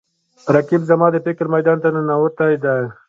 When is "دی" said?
2.63-2.79